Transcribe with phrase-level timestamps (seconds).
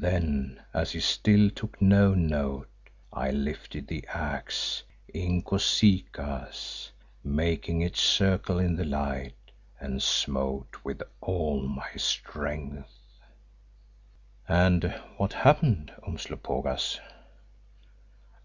[0.00, 2.70] Then, as he still took no note,
[3.12, 6.92] I lifted the axe Inkosikaas,
[7.24, 9.34] making it circle in the light,
[9.80, 12.88] and smote with all my strength."
[14.46, 17.00] "And what happened, Umslopogaas?"